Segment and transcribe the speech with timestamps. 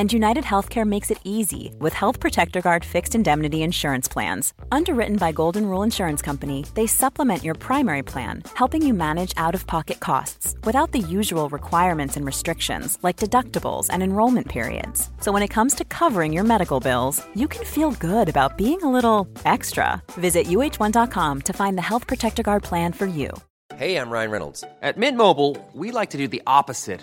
[0.00, 4.54] And United Healthcare makes it easy with Health Protector Guard fixed indemnity insurance plans.
[4.72, 9.54] Underwritten by Golden Rule Insurance Company, they supplement your primary plan, helping you manage out
[9.54, 15.10] of pocket costs without the usual requirements and restrictions like deductibles and enrollment periods.
[15.20, 18.82] So when it comes to covering your medical bills, you can feel good about being
[18.82, 20.02] a little extra.
[20.12, 23.28] Visit uh1.com to find the Health Protector Guard plan for you.
[23.76, 24.64] Hey, I'm Ryan Reynolds.
[24.80, 27.02] At Mint Mobile, we like to do the opposite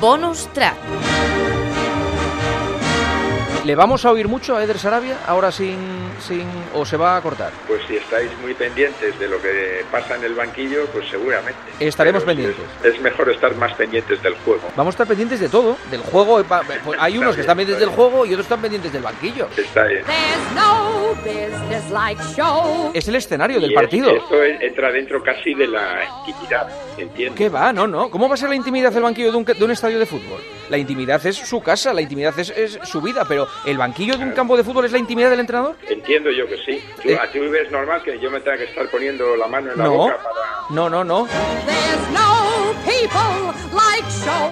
[0.00, 1.07] Bonus track.
[3.68, 5.76] ¿Le vamos a oír mucho a Eder Sarabia ahora sin,
[6.26, 7.52] sin o se va a cortar?
[7.66, 11.60] Pues si estáis muy pendientes de lo que pasa en el banquillo, pues seguramente.
[11.78, 12.64] Estaremos Pero pendientes.
[12.82, 14.62] Es, es mejor estar más pendientes del juego.
[14.74, 16.42] Vamos a estar pendientes de todo, del juego.
[16.44, 19.48] pa- pues Hay unos que están pendientes del juego y otros están pendientes del banquillo.
[19.54, 20.02] Está bien.
[20.06, 22.90] There's no business like show.
[22.94, 24.10] Es el escenario del es- partido.
[24.16, 27.34] esto en- entra dentro casi de la intimidad, entiendo.
[27.34, 27.70] ¿Qué va?
[27.74, 28.08] No, no.
[28.08, 30.40] ¿Cómo va a ser la intimidad del banquillo de un, de un estadio de fútbol?
[30.70, 34.24] La intimidad es su casa, la intimidad es, es su vida, pero ¿el banquillo de
[34.24, 35.76] un campo de fútbol es la intimidad del entrenador?
[35.88, 36.82] Entiendo yo que sí.
[37.02, 37.18] ¿Tú, Eh.
[37.20, 39.84] ¿A ti ves normal que yo me tenga que estar poniendo la mano en la
[39.84, 40.66] No, boca para...?
[40.70, 41.26] no, no, no.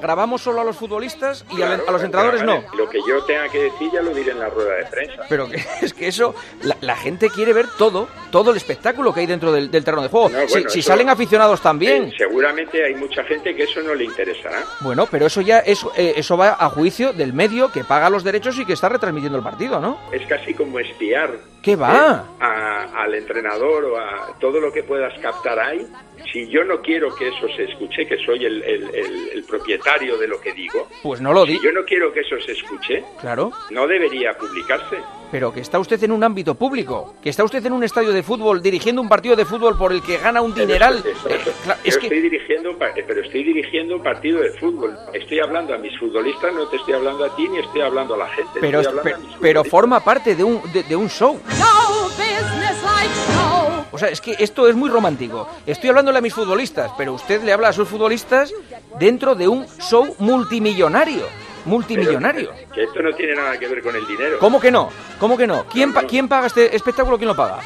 [0.00, 2.64] Grabamos solo a los futbolistas y a, Claro, a los entrenadores vale.
[2.70, 2.76] no.
[2.76, 5.22] Lo que yo tenga que decir ya lo diré en la rueda de prensa.
[5.28, 9.20] Pero que, es que eso, la, la gente quiere ver todo, todo el espectáculo que
[9.20, 10.28] hay dentro del, del terreno de juego.
[10.28, 12.04] No, si bueno, si eso- salen aficionados también.
[12.04, 14.62] Eh, seguramente hay mucha gente que eso no le interesará.
[14.80, 18.24] Bueno, pero eso ya es, eh, eso va a juicio del medio que paga los
[18.24, 19.98] derechos y que está retransmitiendo el partido, ¿no?
[20.12, 21.30] Es casi como espiar
[21.62, 22.24] ¿Qué va?
[22.40, 25.86] eh, a- al entrenador o a todo lo que puedas captar ahí.
[26.32, 30.16] Si yo no quiero que eso se escuche, que soy el, el- el- el propietario
[30.18, 31.56] de lo que digo, Pues no lo di.
[31.58, 34.98] si yo no quiero que eso se escuche, Claro, no debería publicarse.
[35.30, 38.22] pero que está usted en un ámbito público, que está usted en un estadio de
[38.22, 40.98] fútbol dirigiendo un partido de fútbol por el que gana un dineral.
[41.04, 41.50] Eso, Eh, eso.
[41.64, 44.96] cla- Yo es que estoy dirigiendo, eh, pero estoy dirigiendo un partido de fútbol.
[45.12, 48.18] Estoy hablando a mis futbolistas, no te estoy hablando a ti ni estoy hablando a
[48.18, 48.60] la gente.
[48.60, 51.40] pero, estoy hablando pe- a mis pero forma parte de un, de, de un show.
[51.58, 53.63] No business like show.
[53.94, 55.48] O sea, es que esto es muy romántico.
[55.64, 58.52] Estoy hablándole a mis futbolistas, pero usted le habla a sus futbolistas
[58.98, 61.26] dentro de un show multimillonario.
[61.64, 62.50] Multimillonario.
[62.54, 64.38] Pero, que esto no tiene nada que ver con el dinero.
[64.38, 64.90] ¿Cómo que no?
[65.18, 65.64] ¿Cómo que no?
[65.66, 67.16] ¿Quién, pa- ¿Quién paga este espectáculo?
[67.16, 67.60] ¿Quién lo paga?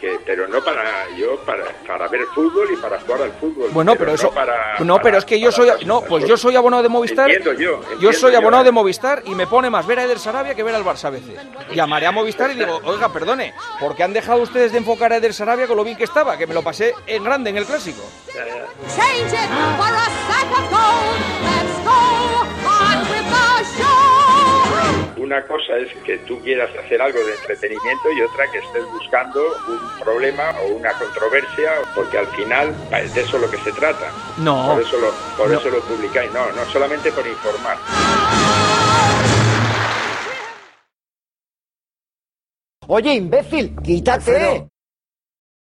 [0.00, 0.82] Que- pero no para
[1.16, 3.70] yo para, para ver fútbol y para jugar al fútbol.
[3.72, 4.30] Bueno, pero, no eso.
[4.30, 5.70] para- no, para- pero es que yo soy.
[5.84, 7.30] No, pues yo soy abonado de Movistar.
[7.30, 8.38] Entiendo yo, Yo soy yo.
[8.38, 11.06] abonado de Movistar y me pone más ver a Eder Sarabia que ver al Barça
[11.06, 11.36] a veces.
[11.74, 15.16] Llamaré a Movistar y digo, oiga, perdone, ¿por qué han dejado ustedes de enfocar a
[15.16, 16.36] Eder Sarabia con lo bien que estaba?
[16.36, 18.02] Que me lo pasé en grande en el clásico.
[18.96, 19.36] Change
[25.28, 29.38] Una cosa es que tú quieras hacer algo de entretenimiento y otra que estés buscando
[29.68, 33.70] un problema o una controversia, porque al final pa- de eso es lo que se
[33.72, 34.10] trata.
[34.38, 34.72] No.
[34.72, 35.58] Por eso lo, por No.
[35.58, 36.32] eso lo publicáis.
[36.32, 37.76] No, no solamente por informar.
[42.86, 44.66] Oye, imbécil, quítate.